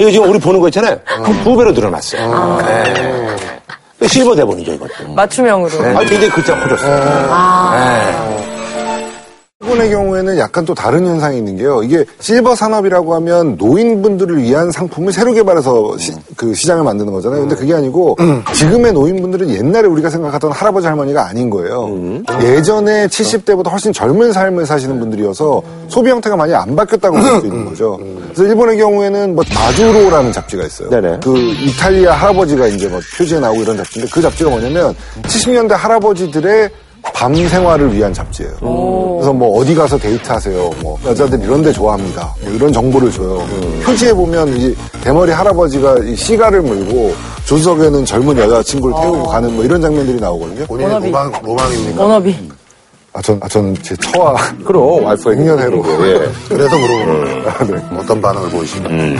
이거 0.00 0.10
지금 0.10 0.30
우리 0.30 0.38
보는 0.40 0.58
거 0.60 0.66
있잖아요. 0.66 0.96
한두 1.04 1.56
배로 1.56 1.70
늘어났어요. 1.70 2.58
네. 2.66 2.94
실버 4.08 4.34
대본이죠 4.34 4.72
이것도. 4.74 5.12
맞춤형으로. 5.14 5.98
아, 5.98 6.00
굉장히 6.00 6.30
글자 6.30 6.58
커졌어요. 6.58 8.41
일본의 9.62 9.90
경우에는 9.90 10.38
약간 10.38 10.64
또 10.64 10.74
다른 10.74 11.06
현상이 11.06 11.38
있는 11.38 11.56
게요. 11.56 11.82
이게 11.84 12.04
실버 12.18 12.56
산업이라고 12.56 13.14
하면 13.14 13.56
노인분들을 13.58 14.42
위한 14.42 14.72
상품을 14.72 15.12
새로 15.12 15.32
개발해서 15.32 15.96
시, 15.98 16.12
그 16.36 16.52
시장을 16.52 16.82
만드는 16.82 17.12
거잖아요. 17.12 17.42
근데 17.42 17.54
그게 17.54 17.72
아니고 17.74 18.16
지금의 18.54 18.92
노인분들은 18.92 19.50
옛날에 19.50 19.86
우리가 19.86 20.10
생각하던 20.10 20.50
할아버지 20.50 20.88
할머니가 20.88 21.28
아닌 21.28 21.48
거예요. 21.48 21.88
예전에 22.42 23.06
70대보다 23.06 23.70
훨씬 23.70 23.92
젊은 23.92 24.32
삶을 24.32 24.66
사시는 24.66 24.98
분들이어서 24.98 25.62
소비 25.88 26.10
형태가 26.10 26.34
많이 26.36 26.52
안 26.54 26.74
바뀌었다고 26.74 27.16
볼 27.16 27.32
수 27.40 27.46
있는 27.46 27.64
거죠. 27.64 27.98
그래서 28.24 28.44
일본의 28.44 28.76
경우에는 28.78 29.34
뭐 29.36 29.44
마주로라는 29.54 30.32
잡지가 30.32 30.64
있어요. 30.64 30.90
네네. 30.90 31.20
그 31.22 31.36
이탈리아 31.38 32.12
할아버지가 32.14 32.66
이제 32.66 32.88
뭐 32.88 33.00
표지에 33.16 33.38
나오고 33.38 33.62
이런 33.62 33.76
잡지인데 33.76 34.10
그 34.12 34.20
잡지가 34.20 34.50
뭐냐면 34.50 34.94
70년대 35.22 35.70
할아버지들의 35.70 36.68
밤 37.14 37.34
생활을 37.48 37.92
위한 37.94 38.12
잡지예요. 38.14 38.52
그래서 38.60 39.32
뭐 39.32 39.58
어디 39.58 39.74
가서 39.74 39.98
데이트하세요. 39.98 40.70
뭐 40.82 40.98
여자들 41.04 41.40
이런 41.42 41.62
데 41.62 41.72
좋아합니다. 41.72 42.32
뭐 42.42 42.52
이런 42.52 42.72
정보를 42.72 43.10
줘요. 43.10 43.44
표지에 43.84 44.12
보면 44.12 44.48
이 44.56 44.74
대머리 45.02 45.32
할아버지가 45.32 45.96
이 46.04 46.14
시가를 46.16 46.62
물고 46.62 47.14
조수석에는 47.44 48.04
젊은 48.04 48.36
여자친구를 48.38 48.94
태우고 49.00 49.24
가는 49.24 49.54
뭐 49.54 49.64
이런 49.64 49.80
장면들이 49.80 50.20
나오거든요. 50.20 50.66
본인의 50.66 50.92
워너비. 50.94 51.06
로망, 51.12 51.32
로망입니까? 51.42 52.02
워너비. 52.02 52.36
아, 53.14 53.20
전, 53.20 53.38
아, 53.42 53.48
전 53.48 53.74
제 53.82 53.94
처와 53.96 54.36
그럼 54.64 55.04
와이프가 55.04 55.32
행년회로. 55.32 55.84
예. 56.06 56.30
그래서 56.48 56.78
물어보는 56.78 57.42
거예요. 57.44 57.82
어떤 57.98 58.20
반응을 58.22 58.48
보이시나요? 58.50 59.16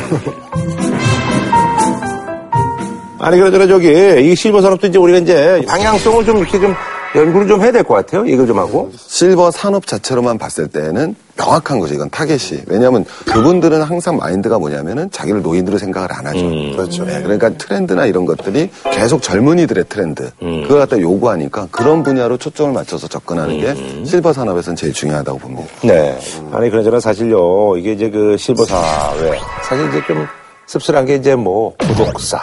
아니 3.18 3.36
그러더라 3.38 3.66
저기 3.68 3.88
이 3.88 4.34
실버 4.34 4.60
산업도 4.62 4.88
이제 4.88 4.98
우리가 4.98 5.18
이제 5.18 5.62
방향성을 5.68 6.24
좀 6.24 6.38
이렇게 6.38 6.58
좀 6.58 6.74
연구를 7.14 7.46
좀 7.46 7.60
해야 7.60 7.70
될 7.72 7.82
것 7.84 7.94
같아요. 7.94 8.24
이거 8.24 8.46
좀 8.46 8.58
하고. 8.58 8.90
실버 8.96 9.50
산업 9.50 9.86
자체로만 9.86 10.38
봤을 10.38 10.66
때는 10.68 11.14
명확한 11.36 11.78
거죠. 11.78 11.94
이건 11.94 12.08
타겟이. 12.10 12.62
왜냐하면 12.66 13.04
그분들은 13.26 13.82
항상 13.82 14.16
마인드가 14.16 14.58
뭐냐면은 14.58 15.10
자기를 15.10 15.42
노인으로 15.42 15.76
생각을 15.78 16.08
안 16.12 16.26
하죠. 16.26 16.40
그렇죠. 16.76 17.04
네, 17.04 17.20
그러니까 17.22 17.50
트렌드나 17.50 18.06
이런 18.06 18.24
것들이 18.24 18.70
계속 18.92 19.22
젊은이들의 19.22 19.84
트렌드. 19.88 20.30
그걸 20.38 20.78
갖다 20.78 20.98
요구하니까 21.00 21.68
그런 21.70 22.02
분야로 22.02 22.36
초점을 22.38 22.72
맞춰서 22.72 23.08
접근하는 23.08 23.60
게 23.60 24.04
실버 24.06 24.32
산업에서는 24.32 24.76
제일 24.76 24.92
중요하다고 24.92 25.38
봅니다. 25.38 25.68
네. 25.82 26.18
아니 26.52 26.70
그러저나 26.70 27.00
사실요 27.00 27.76
이게 27.76 27.92
이제 27.92 28.08
그 28.10 28.36
실버 28.38 28.64
사회 28.64 29.38
사실 29.62 29.88
이제 29.88 30.02
좀 30.06 30.26
씁쓸한 30.72 31.04
게 31.04 31.16
이제 31.16 31.34
뭐 31.34 31.74
구독사 31.78 32.38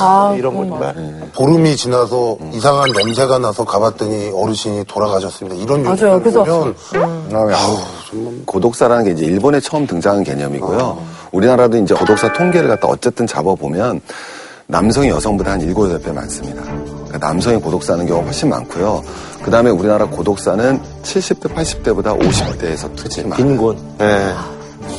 아, 0.00 0.34
이런 0.36 0.54
거 0.54 0.66
정말 0.66 0.94
보름이 1.34 1.74
지나서 1.76 2.36
이상한 2.52 2.90
냄새가 2.94 3.38
나서 3.38 3.64
가봤더니 3.64 4.32
어르신이 4.34 4.84
돌아가셨습니다. 4.84 5.56
이런 5.56 5.82
뉴스 5.82 6.04
맞아요. 6.04 6.20
그래서- 6.20 6.44
보면 6.44 6.74
아우, 7.54 7.78
고독사라는 8.44 9.04
게 9.06 9.10
이제 9.12 9.24
일본에 9.24 9.60
처음 9.60 9.86
등장한 9.86 10.24
개념이고요. 10.24 10.98
우리나라도 11.32 11.78
이제 11.78 11.94
고독사 11.94 12.34
통계를 12.34 12.68
갖다 12.68 12.86
어쨌든 12.86 13.26
잡아보면 13.26 14.02
남성이 14.66 15.08
여성보다 15.08 15.52
한 15.52 15.60
7, 15.60 15.72
8배 15.72 16.12
많습니다. 16.12 16.62
그러니까 16.62 17.18
남성이 17.18 17.58
고독사하는 17.60 18.06
경우가 18.06 18.26
훨씬 18.26 18.50
많고요. 18.50 19.02
그 19.42 19.50
다음에 19.50 19.70
우리나라 19.70 20.04
고독사는 20.04 20.80
70대, 21.02 21.54
80대보다 21.54 22.18
50대에서 22.18 22.90
특히 22.94 23.22
많아요. 23.22 23.36
빈곤. 23.36 23.76
네. 23.98 24.34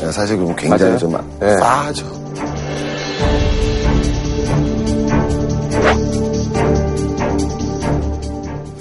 네, 0.02 0.12
사실 0.12 0.38
그럼 0.38 0.56
굉장히 0.56 0.84
맞아요. 0.84 0.98
좀 0.98 1.16
네. 1.40 1.58
싸하죠. 1.60 2.25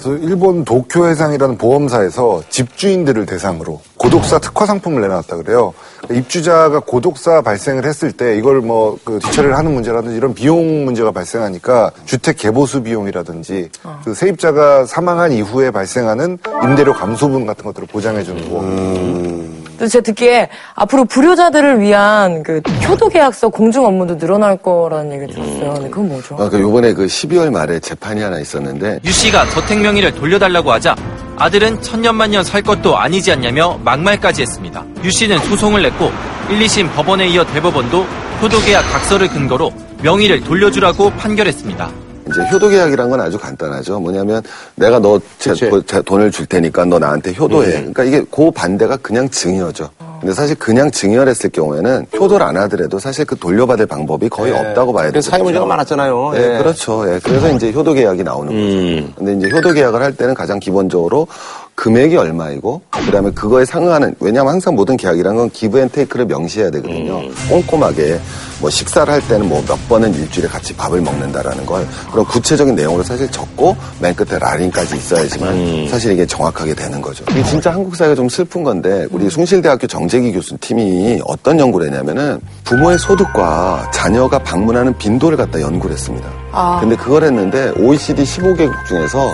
그래서 0.05 0.23
일본 0.23 0.63
도쿄 0.63 1.07
해상이라는 1.07 1.57
보험사에서 1.57 2.43
집주인들을 2.49 3.25
대상으로 3.25 3.81
고독사 3.97 4.37
특화 4.37 4.67
상품을 4.67 5.01
내놨다 5.01 5.37
그래요. 5.37 5.73
입주자가 6.11 6.79
고독사 6.79 7.41
발생을 7.41 7.85
했을 7.85 8.11
때 8.11 8.37
이걸 8.37 8.61
뭐 8.61 8.99
그 9.03 9.19
뒤처리를 9.19 9.57
하는 9.57 9.73
문제라든지 9.73 10.15
이런 10.15 10.35
비용 10.35 10.85
문제가 10.85 11.11
발생하니까 11.11 11.91
주택 12.05 12.37
개보수 12.37 12.83
비용이라든지 12.83 13.69
그 14.03 14.13
세입자가 14.13 14.85
사망한 14.85 15.31
이후에 15.31 15.71
발생하는 15.71 16.37
임대료 16.63 16.93
감소분 16.93 17.47
같은 17.47 17.65
것들을 17.65 17.87
보장해 17.87 18.23
주는 18.23 18.47
거. 18.49 19.54
또 19.77 19.87
제가 19.87 20.03
듣기에 20.03 20.49
앞으로 20.75 21.05
불효자들을 21.05 21.79
위한 21.81 22.43
그 22.43 22.61
효도 22.87 23.09
계약서 23.09 23.49
공증 23.49 23.85
업무도 23.85 24.17
늘어날 24.17 24.57
거라는 24.57 25.21
얘기 25.21 25.33
들었어요. 25.33 25.73
근데 25.73 25.89
그건 25.89 26.09
뭐죠? 26.09 26.35
어, 26.35 26.49
그 26.49 26.59
요번에 26.59 26.93
그 26.93 27.05
12월 27.05 27.51
말에 27.51 27.79
재판이 27.79 28.21
하나 28.21 28.39
있었는데 28.39 28.99
유 29.03 29.11
씨가 29.11 29.49
저택 29.49 29.79
명의를 29.81 30.13
돌려달라고 30.13 30.71
하자 30.71 30.95
아들은 31.37 31.81
천년만년 31.81 32.43
살 32.43 32.61
것도 32.61 32.97
아니지 32.97 33.31
않냐며 33.31 33.77
막말까지 33.83 34.41
했습니다. 34.41 34.85
유 35.03 35.11
씨는 35.11 35.39
소송을 35.39 35.81
냈고 35.81 36.11
1, 36.49 36.59
2심 36.59 36.93
법원에 36.93 37.27
이어 37.27 37.45
대법원도 37.45 38.03
효도계약 38.41 38.83
각서를 38.91 39.27
근거로 39.27 39.71
명의를 40.01 40.41
돌려주라고 40.41 41.09
판결했습니다. 41.11 42.04
이제 42.27 42.41
효도 42.51 42.67
계약이란 42.69 43.09
건 43.09 43.21
아주 43.21 43.37
간단하죠. 43.37 43.99
뭐냐면 43.99 44.41
내가 44.75 44.99
너 44.99 45.19
제. 45.37 45.53
뭐제 45.69 46.01
돈을 46.01 46.31
줄 46.31 46.45
테니까 46.45 46.85
너 46.85 46.99
나한테 46.99 47.33
효도해. 47.33 47.71
그러니까 47.71 48.03
이게 48.03 48.23
그 48.31 48.51
반대가 48.51 48.97
그냥 48.97 49.29
증여죠. 49.29 49.89
근데 50.19 50.33
사실 50.33 50.55
그냥 50.55 50.89
증여를 50.89 51.29
했을 51.29 51.49
경우에는 51.49 52.07
효도를 52.17 52.45
안 52.45 52.57
하더라도 52.57 52.97
사실 52.97 53.25
그 53.25 53.35
돌려받을 53.35 53.85
방법이 53.85 54.29
거의 54.29 54.53
없다고 54.53 54.91
봐야 54.93 55.11
되죠. 55.11 55.29
사회 55.29 55.43
문제가 55.43 55.65
많았잖아요. 55.65 56.31
네, 56.33 56.39
예. 56.39 56.57
그렇죠. 56.57 57.03
예, 57.07 57.19
그래서 57.23 57.51
이제 57.51 57.71
효도 57.71 57.93
계약이 57.93 58.23
나오는 58.23 58.51
거죠. 58.51 59.13
근데 59.17 59.33
이제 59.33 59.55
효도 59.55 59.71
계약을 59.71 60.01
할 60.01 60.15
때는 60.15 60.33
가장 60.33 60.59
기본적으로 60.59 61.27
금액이 61.75 62.15
얼마이고 62.15 62.81
그다음에 62.89 63.31
그거에 63.31 63.65
상응하는 63.65 64.15
왜냐하면 64.21 64.53
항상 64.53 64.75
모든 64.75 64.95
계약이란 64.95 65.35
건 65.35 65.49
give 65.49 65.77
and 65.79 65.89
take를 65.89 66.25
명시해야 66.25 66.71
되거든요. 66.71 67.21
꼼꼼하게 67.49 68.19
뭐 68.61 68.69
식사를 68.69 69.11
할 69.11 69.21
때는 69.27 69.49
뭐 69.49 69.61
몇 69.67 69.89
번은 69.89 70.13
일주일에 70.13 70.47
같이 70.47 70.73
밥을 70.75 71.01
먹는다라는 71.01 71.65
걸 71.65 71.85
그런 72.11 72.25
구체적인 72.25 72.75
내용으로 72.75 73.03
사실 73.03 73.29
적고 73.29 73.75
맨 73.99 74.15
끝에 74.15 74.37
사인까지 74.39 74.95
있어야지만 74.95 75.87
사실 75.89 76.13
이게 76.13 76.25
정확하게 76.25 76.73
되는 76.75 77.01
거죠. 77.01 77.25
이게 77.31 77.43
진짜 77.43 77.71
한국 77.71 77.95
사회가 77.95 78.15
좀 78.15 78.29
슬픈 78.29 78.63
건데 78.63 79.07
우리 79.11 79.29
숭실대학교 79.29 79.87
정재기 79.87 80.31
교수 80.33 80.55
팀이 80.59 81.19
어떤 81.25 81.59
연구를 81.59 81.87
했냐면은 81.87 82.39
부모의 82.63 82.97
소득과 82.99 83.91
자녀가 83.93 84.39
방문하는 84.39 84.97
빈도를 84.97 85.35
갖다 85.37 85.59
연구를 85.59 85.95
했습니다. 85.95 86.29
아. 86.51 86.77
근데 86.79 86.95
그걸 86.95 87.23
했는데 87.23 87.71
OECD 87.77 88.23
15개국 88.23 88.85
중에서 88.87 89.31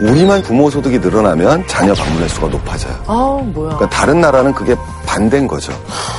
우리만 0.00 0.42
부모 0.42 0.68
소득이 0.70 0.98
늘어나면 0.98 1.66
자녀 1.66 1.94
방문 1.94 2.22
횟수가 2.22 2.48
높아져요. 2.48 2.94
아, 3.06 3.40
뭐야. 3.42 3.76
그러니까 3.76 3.88
다른 3.90 4.20
나라는 4.20 4.52
그게 4.52 4.74
반대인 5.06 5.46
거죠. 5.46 5.72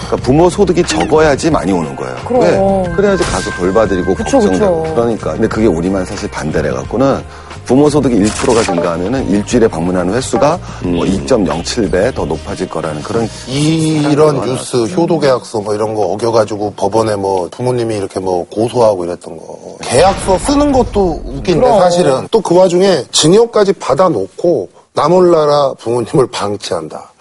그러니까 0.07 0.25
부모 0.25 0.49
소득이 0.49 0.83
적어야지 0.83 1.51
많이 1.51 1.71
오는 1.71 1.95
거예요. 1.95 2.15
그럼. 2.25 2.41
왜? 2.41 2.95
그래야지 2.95 3.23
가서 3.23 3.51
돌봐드리고 3.51 4.15
그쵸, 4.15 4.39
걱정되고 4.39 4.83
그쵸. 4.83 4.95
그러니까. 4.95 5.31
근데 5.33 5.47
그게 5.47 5.67
우리만 5.67 6.05
사실 6.05 6.29
반대래 6.31 6.71
갖고는 6.71 7.21
부모 7.65 7.89
소득이 7.89 8.15
1%가 8.15 8.61
증가하면은 8.63 9.29
일주일에 9.29 9.67
방문하는 9.67 10.13
횟수가 10.13 10.59
뭐 10.83 11.05
2.07배 11.05 12.13
더 12.13 12.25
높아질 12.25 12.69
거라는 12.69 13.01
그런 13.01 13.27
이런 13.47 14.41
뉴스, 14.41 14.85
효도 14.95 15.19
계약서 15.19 15.61
뭐 15.61 15.73
이런 15.73 15.93
거 15.95 16.03
어겨가지고 16.03 16.73
법원에 16.75 17.15
뭐 17.15 17.49
부모님이 17.49 17.95
이렇게 17.97 18.19
뭐 18.19 18.45
고소하고 18.49 19.05
이랬던 19.05 19.37
거. 19.37 19.77
계약서 19.81 20.37
쓰는 20.39 20.71
것도 20.71 21.21
웃긴데 21.25 21.59
그럼. 21.61 21.79
사실은 21.79 22.27
또 22.31 22.41
그 22.45 22.55
와중에 22.55 23.03
증여까지 23.11 23.73
받아놓고 23.73 24.69
나 24.93 25.07
몰라라 25.09 25.73
부모님을 25.79 26.27
방치한다. 26.31 27.11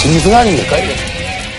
짐승 0.00 0.34
아닙니까, 0.34 0.76
이게? 0.78 0.94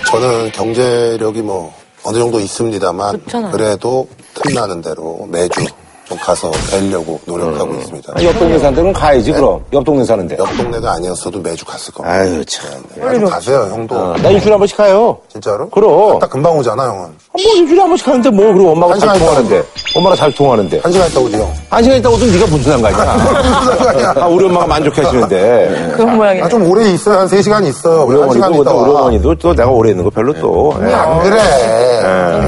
저는 0.09 0.51
경제력이 0.51 1.41
뭐, 1.41 1.71
어느 2.03 2.17
정도 2.17 2.39
있습니다만, 2.39 3.19
그렇잖아요. 3.19 3.51
그래도 3.51 4.07
틈나는 4.33 4.81
대로 4.81 5.27
매주 5.31 5.65
좀 6.13 6.19
가서 6.21 6.51
뵈려고 6.69 7.19
노력하고 7.25 7.73
있습니다. 7.73 8.13
아, 8.15 8.23
옆 8.23 8.37
동네 8.37 8.59
사는 8.59 8.75
데는 8.75 8.93
가야지, 8.93 9.31
그럼. 9.31 9.59
옆 9.73 9.83
동네 9.83 10.03
사는데. 10.05 10.37
옆 10.37 10.47
동네가 10.57 10.91
아니었어도 10.93 11.39
매주 11.39 11.65
갔을 11.65 11.91
겁니다. 11.91 12.15
아유, 12.15 12.45
참. 12.45 12.69
네, 12.95 13.13
좀 13.19 13.25
가세요, 13.25 13.67
형도. 13.71 13.95
어, 13.95 14.15
나 14.21 14.29
일주일에 14.29 14.51
한 14.51 14.59
번씩 14.59 14.77
가요. 14.77 15.17
진짜로? 15.31 15.67
그럼. 15.69 16.19
딱 16.19 16.29
금방 16.29 16.55
오잖아, 16.57 16.83
형은. 16.83 16.99
뭐 17.01 17.11
일주일에 17.41 17.79
한 17.81 17.89
번씩 17.89 18.05
가는데 18.05 18.29
뭐, 18.29 18.53
그리고 18.53 18.71
엄마가 18.73 18.93
한 18.93 18.99
잘 18.99 19.15
시간 19.15 19.27
통하는데. 19.27 19.63
엄마랑 19.95 20.17
잘 20.17 20.31
통하는데. 20.31 20.79
한 20.83 20.91
시간 20.91 21.09
있다 21.09 21.19
오지, 21.19 21.35
형. 21.37 21.53
한 21.69 21.83
시간 21.83 21.97
있다 21.97 22.09
오든 22.09 22.31
네가 22.31 22.45
무슨 22.45 22.71
상관이야. 22.73 23.13
무슨 23.15 23.75
상관이야. 23.77 24.13
아, 24.17 24.27
우리 24.27 24.45
엄마가 24.45 24.67
만족해하시는데. 24.67 25.93
그런 25.95 26.15
모양이네. 26.17 26.45
아, 26.45 26.49
좀 26.49 26.69
오래 26.69 26.89
있어요. 26.91 27.19
한 27.19 27.27
3시간 27.27 27.65
있어요. 27.67 28.03
우리 28.03 28.19
한 28.19 28.31
시간 28.31 28.49
어머니도, 28.53 28.61
있다 28.69 28.73
우리 28.81 28.91
와. 28.91 29.01
어머니도 29.01 29.35
또 29.35 29.55
내가 29.55 29.69
오래 29.71 29.89
있는 29.89 30.03
거 30.03 30.09
별로 30.11 30.31
또. 30.33 30.75
예. 30.87 30.93
안 30.93 31.23
그래. 31.23 31.41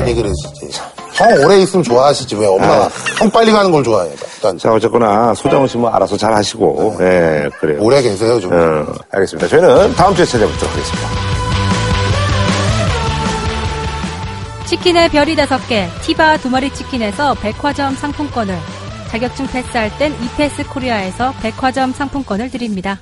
괜히 0.05 0.13
그러시지. 0.21 0.79
형 1.15 1.31
오래 1.43 1.59
있으면 1.59 1.81
좋아하시지. 1.83 2.35
왜 2.35 2.45
엄마가 2.45 2.89
형 3.17 3.29
빨리 3.31 3.51
가는 3.51 3.71
걸 3.71 3.83
좋아해. 3.83 4.09
일단 4.35 4.57
자, 4.57 4.73
어쨌거나 4.73 5.33
소장훈 5.33 5.67
씨뭐 5.67 5.89
알아서 5.89 6.17
잘 6.17 6.33
하시고. 6.33 6.97
예, 6.99 7.49
그래요. 7.59 7.77
오래 7.81 8.01
계세요, 8.01 8.39
좀. 8.39 8.51
어, 8.51 8.85
알겠습니다. 9.11 9.47
저희는 9.47 9.95
다음 9.95 10.13
주에 10.13 10.25
찾아뵙도록 10.25 10.73
하겠습니다. 10.73 11.09
치킨의 14.67 15.09
별이 15.09 15.35
다섯 15.35 15.65
개, 15.67 15.87
티바 16.01 16.37
두 16.37 16.49
마리 16.49 16.73
치킨에서 16.73 17.35
백화점 17.35 17.95
상품권을, 17.95 18.57
자격증 19.09 19.47
패스할 19.47 19.95
땐 19.97 20.13
이패스 20.21 20.67
코리아에서 20.67 21.33
백화점 21.41 21.93
상품권을 21.93 22.49
드립니다. 22.49 22.99